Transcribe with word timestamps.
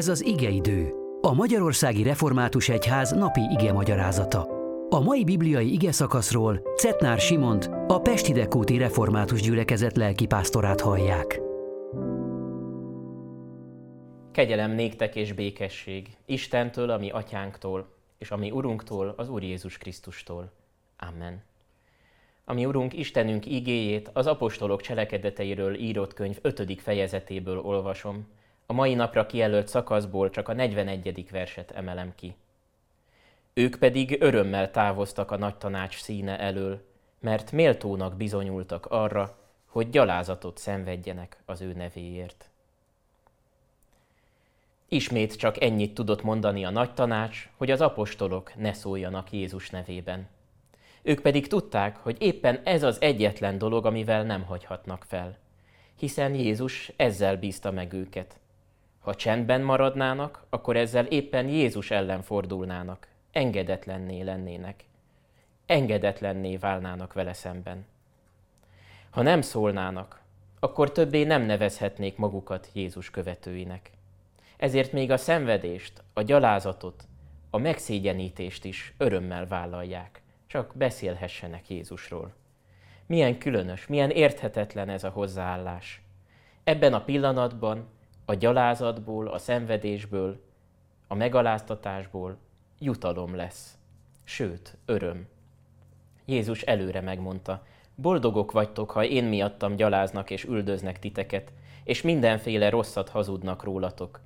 Ez 0.00 0.08
az 0.08 0.24
igeidő, 0.24 0.92
a 1.20 1.34
Magyarországi 1.34 2.02
Református 2.02 2.68
Egyház 2.68 3.12
napi 3.12 3.40
ige 3.40 3.72
magyarázata. 3.72 4.48
A 4.88 5.00
mai 5.00 5.24
bibliai 5.24 5.72
ige 5.72 5.92
szakaszról 5.92 6.62
Cetnár 6.76 7.18
Simont, 7.18 7.70
a 7.86 8.00
Pesti 8.00 8.32
Dekóti 8.32 8.78
Református 8.78 9.40
Gyülekezet 9.40 9.96
lelkipásztorát 9.96 10.80
hallják. 10.80 11.40
Kegyelem 14.32 14.70
néktek 14.70 15.16
és 15.16 15.32
békesség 15.32 16.08
Istentől, 16.26 16.90
ami 16.90 17.10
atyánktól, 17.10 17.88
és 18.18 18.30
ami 18.30 18.50
Urunktól, 18.50 19.14
az 19.16 19.28
Úr 19.28 19.42
Jézus 19.42 19.78
Krisztustól. 19.78 20.52
Amen. 20.98 21.42
Ami 22.44 22.64
Urunk 22.66 22.98
Istenünk 22.98 23.46
igéjét 23.46 24.10
az 24.12 24.26
apostolok 24.26 24.80
cselekedeteiről 24.80 25.74
írott 25.74 26.14
könyv 26.14 26.38
5. 26.42 26.80
fejezetéből 26.80 27.58
olvasom, 27.58 28.26
a 28.70 28.72
mai 28.72 28.94
napra 28.94 29.26
kijelölt 29.26 29.68
szakaszból 29.68 30.30
csak 30.30 30.48
a 30.48 30.52
41. 30.52 31.30
verset 31.30 31.70
emelem 31.70 32.12
ki. 32.14 32.34
Ők 33.52 33.76
pedig 33.76 34.16
örömmel 34.20 34.70
távoztak 34.70 35.30
a 35.30 35.36
nagy 35.36 35.54
tanács 35.54 36.00
színe 36.00 36.38
elől, 36.38 36.84
mert 37.20 37.52
méltónak 37.52 38.16
bizonyultak 38.16 38.86
arra, 38.86 39.38
hogy 39.66 39.90
gyalázatot 39.90 40.58
szenvedjenek 40.58 41.42
az 41.44 41.60
ő 41.60 41.72
nevéért. 41.72 42.50
Ismét 44.88 45.36
csak 45.36 45.62
ennyit 45.62 45.94
tudott 45.94 46.22
mondani 46.22 46.64
a 46.64 46.70
nagy 46.70 46.94
tanács, 46.94 47.50
hogy 47.56 47.70
az 47.70 47.80
apostolok 47.80 48.54
ne 48.56 48.72
szóljanak 48.72 49.32
Jézus 49.32 49.70
nevében. 49.70 50.28
Ők 51.02 51.20
pedig 51.20 51.46
tudták, 51.46 51.96
hogy 51.96 52.16
éppen 52.20 52.60
ez 52.64 52.82
az 52.82 53.00
egyetlen 53.00 53.58
dolog, 53.58 53.86
amivel 53.86 54.24
nem 54.24 54.42
hagyhatnak 54.42 55.04
fel, 55.08 55.38
hiszen 55.96 56.34
Jézus 56.34 56.92
ezzel 56.96 57.36
bízta 57.36 57.70
meg 57.70 57.92
őket. 57.92 58.39
Ha 59.00 59.14
csendben 59.14 59.60
maradnának, 59.60 60.44
akkor 60.48 60.76
ezzel 60.76 61.06
éppen 61.06 61.48
Jézus 61.48 61.90
ellen 61.90 62.22
fordulnának, 62.22 63.08
engedetlenné 63.32 64.22
lennének. 64.22 64.84
Engedetlenné 65.66 66.56
válnának 66.56 67.12
vele 67.12 67.32
szemben. 67.32 67.86
Ha 69.10 69.22
nem 69.22 69.40
szólnának, 69.40 70.20
akkor 70.60 70.92
többé 70.92 71.24
nem 71.24 71.42
nevezhetnék 71.42 72.16
magukat 72.16 72.68
Jézus 72.72 73.10
követőinek. 73.10 73.90
Ezért 74.56 74.92
még 74.92 75.10
a 75.10 75.16
szenvedést, 75.16 76.02
a 76.12 76.22
gyalázatot, 76.22 77.04
a 77.50 77.58
megszégyenítést 77.58 78.64
is 78.64 78.94
örömmel 78.96 79.46
vállalják, 79.46 80.22
csak 80.46 80.72
beszélhessenek 80.74 81.70
Jézusról. 81.70 82.32
Milyen 83.06 83.38
különös, 83.38 83.86
milyen 83.86 84.10
érthetetlen 84.10 84.88
ez 84.88 85.04
a 85.04 85.08
hozzáállás. 85.08 86.02
Ebben 86.64 86.94
a 86.94 87.04
pillanatban 87.04 87.88
a 88.30 88.34
gyalázatból, 88.34 89.26
a 89.26 89.38
szenvedésből, 89.38 90.40
a 91.06 91.14
megaláztatásból 91.14 92.36
jutalom 92.78 93.34
lesz. 93.34 93.78
Sőt, 94.24 94.76
öröm. 94.86 95.26
Jézus 96.24 96.62
előre 96.62 97.00
megmondta, 97.00 97.66
boldogok 97.94 98.52
vagytok, 98.52 98.90
ha 98.90 99.04
én 99.04 99.24
miattam 99.24 99.76
gyaláznak 99.76 100.30
és 100.30 100.44
üldöznek 100.44 100.98
titeket, 100.98 101.52
és 101.84 102.02
mindenféle 102.02 102.68
rosszat 102.68 103.08
hazudnak 103.08 103.62
rólatok. 103.62 104.20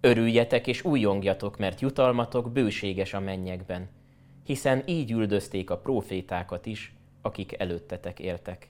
Örüljetek 0.00 0.66
és 0.66 0.84
újongjatok, 0.84 1.58
mert 1.58 1.80
jutalmatok 1.80 2.52
bőséges 2.52 3.14
a 3.14 3.20
mennyekben, 3.20 3.88
hiszen 4.44 4.82
így 4.86 5.10
üldözték 5.10 5.70
a 5.70 5.78
profétákat 5.78 6.66
is, 6.66 6.94
akik 7.22 7.58
előttetek 7.58 8.18
éltek. 8.18 8.68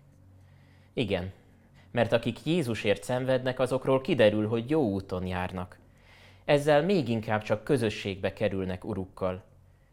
Igen, 0.92 1.32
mert 1.94 2.12
akik 2.12 2.44
Jézusért 2.44 3.02
szenvednek, 3.02 3.58
azokról 3.58 4.00
kiderül, 4.00 4.48
hogy 4.48 4.70
jó 4.70 4.82
úton 4.82 5.26
járnak. 5.26 5.78
Ezzel 6.44 6.82
még 6.82 7.08
inkább 7.08 7.42
csak 7.42 7.64
közösségbe 7.64 8.32
kerülnek 8.32 8.84
urukkal, 8.84 9.42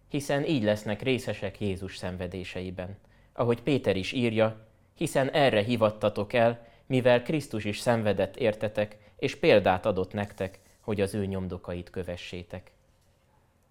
hiszen 0.10 0.46
így 0.46 0.64
lesznek 0.64 1.02
részesek 1.02 1.60
Jézus 1.60 1.98
szenvedéseiben. 1.98 2.98
Ahogy 3.34 3.62
Péter 3.62 3.96
is 3.96 4.12
írja, 4.12 4.68
hiszen 4.96 5.30
erre 5.30 5.64
hivattatok 5.64 6.34
el, 6.34 6.68
mivel 6.86 7.24
Krisztus 7.24 7.66
is 7.66 7.80
szenvedett 7.80 8.38
értetek, 8.38 8.98
és 9.18 9.36
példát 9.36 9.86
adott 9.86 10.14
nektek, 10.14 10.60
hogy 10.80 11.02
az 11.02 11.14
ő 11.14 11.26
nyomdokait 11.26 11.90
kövessétek. 11.90 12.72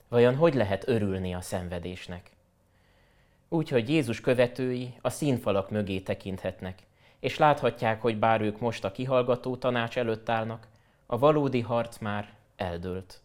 Vajon 0.08 0.36
hogy 0.36 0.54
lehet 0.54 0.88
örülni 0.88 1.34
a 1.34 1.40
szenvedésnek? 1.40 2.30
Úgy, 3.48 3.68
hogy 3.68 3.88
Jézus 3.88 4.20
követői 4.20 4.94
a 5.00 5.10
színfalak 5.10 5.70
mögé 5.70 6.00
tekinthetnek, 6.00 6.78
és 7.20 7.38
láthatják, 7.38 8.00
hogy 8.00 8.18
bár 8.18 8.40
ők 8.40 8.60
most 8.60 8.84
a 8.84 8.92
kihallgató 8.92 9.56
tanács 9.56 9.98
előtt 9.98 10.28
állnak, 10.28 10.66
a 11.06 11.18
valódi 11.18 11.60
harc 11.60 11.98
már 11.98 12.32
eldőlt. 12.56 13.20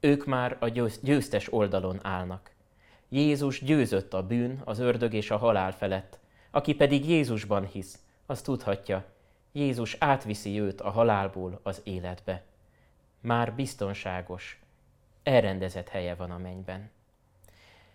Ők 0.00 0.24
már 0.24 0.56
a 0.60 0.68
győztes 1.02 1.52
oldalon 1.52 1.98
állnak. 2.02 2.50
Jézus 3.08 3.62
győzött 3.62 4.14
a 4.14 4.26
bűn, 4.26 4.60
az 4.64 4.78
ördög 4.78 5.14
és 5.14 5.30
a 5.30 5.36
halál 5.36 5.72
felett. 5.72 6.18
Aki 6.50 6.74
pedig 6.74 7.08
Jézusban 7.08 7.66
hisz, 7.66 7.98
az 8.26 8.42
tudhatja, 8.42 9.04
Jézus 9.52 9.96
átviszi 9.98 10.60
őt 10.60 10.80
a 10.80 10.90
halálból 10.90 11.60
az 11.62 11.80
életbe. 11.84 12.42
Már 13.20 13.54
biztonságos, 13.54 14.60
elrendezett 15.22 15.88
helye 15.88 16.14
van 16.14 16.30
a 16.30 16.38
mennyben. 16.38 16.90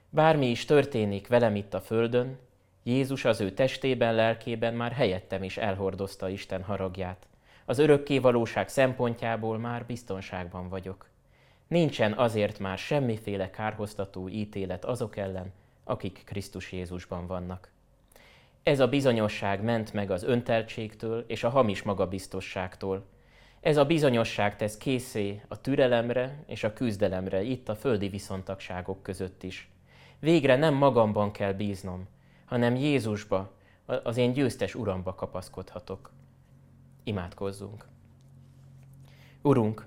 Bármi 0.10 0.50
is 0.50 0.66
történik 0.66 1.28
velem 1.28 1.56
itt 1.56 1.74
a 1.74 1.82
földön, 1.82 2.38
Jézus 2.88 3.26
az 3.26 3.42
ő 3.42 3.52
testében, 3.52 4.16
lelkében 4.16 4.74
már 4.74 4.92
helyettem 4.92 5.44
is 5.44 5.58
elhordozta 5.58 6.30
Isten 6.30 6.64
haragját. 6.64 7.28
Az 7.66 7.80
örökké 7.80 8.18
valóság 8.18 8.70
szempontjából 8.70 9.58
már 9.58 9.86
biztonságban 9.86 10.70
vagyok. 10.70 11.10
Nincsen 11.68 12.14
azért 12.14 12.60
már 12.60 12.78
semmiféle 12.78 13.50
kárhoztató 13.50 14.30
ítélet 14.30 14.86
azok 14.86 15.18
ellen, 15.18 15.54
akik 15.84 16.22
Krisztus 16.26 16.72
Jézusban 16.72 17.28
vannak. 17.28 17.72
Ez 18.64 18.80
a 18.80 18.88
bizonyosság 18.88 19.64
ment 19.64 19.94
meg 19.94 20.12
az 20.12 20.24
önteltségtől 20.24 21.24
és 21.28 21.44
a 21.44 21.50
hamis 21.50 21.84
magabiztosságtól. 21.84 23.06
Ez 23.60 23.78
a 23.78 23.86
bizonyosság 23.86 24.56
tesz 24.56 24.78
készé 24.78 25.42
a 25.48 25.62
türelemre 25.62 26.44
és 26.46 26.64
a 26.64 26.74
küzdelemre 26.74 27.42
itt 27.42 27.70
a 27.70 27.76
földi 27.76 28.08
viszontagságok 28.08 29.04
között 29.04 29.44
is. 29.44 29.70
Végre 30.20 30.56
nem 30.56 30.74
magamban 30.74 31.32
kell 31.32 31.54
bíznom, 31.54 32.08
hanem 32.48 32.76
Jézusba, 32.76 33.52
az 33.86 34.18
én 34.18 34.34
győztes 34.34 34.76
Uramba 34.76 35.14
kapaszkodhatok. 35.16 36.12
Imádkozzunk. 37.04 37.88
Urunk, 39.42 39.86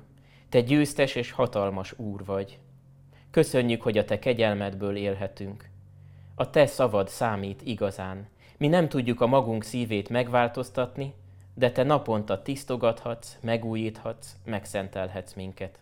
Te 0.48 0.60
győztes 0.60 1.14
és 1.14 1.30
hatalmas 1.30 1.98
Úr 1.98 2.24
vagy. 2.24 2.58
Köszönjük, 3.30 3.82
hogy 3.82 3.98
a 3.98 4.04
Te 4.04 4.18
kegyelmedből 4.18 4.96
élhetünk. 4.96 5.68
A 6.34 6.50
Te 6.50 6.66
szavad 6.66 7.08
számít 7.08 7.62
igazán. 7.62 8.28
Mi 8.56 8.68
nem 8.68 8.88
tudjuk 8.88 9.20
a 9.20 9.26
magunk 9.26 9.62
szívét 9.62 10.08
megváltoztatni, 10.08 11.14
de 11.54 11.72
Te 11.72 11.82
naponta 11.82 12.42
tisztogathatsz, 12.42 13.36
megújíthatsz, 13.40 14.36
megszentelhetsz 14.44 15.34
minket. 15.34 15.78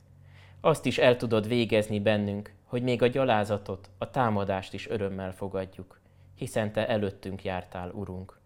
Azt 0.60 0.86
is 0.86 0.98
el 0.98 1.16
tudod 1.16 1.48
végezni 1.48 2.00
bennünk, 2.00 2.52
hogy 2.64 2.82
még 2.82 3.02
a 3.02 3.06
gyalázatot, 3.06 3.90
a 3.98 4.10
támadást 4.10 4.74
is 4.74 4.88
örömmel 4.88 5.32
fogadjuk 5.32 5.98
hiszen 6.38 6.72
Te 6.72 6.88
előttünk 6.88 7.44
jártál, 7.44 7.90
Urunk. 7.90 8.40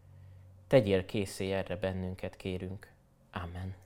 Tegyél 0.66 1.04
készé 1.04 1.50
erre 1.50 1.76
bennünket, 1.76 2.36
kérünk. 2.36 2.90
Amen. 3.32 3.81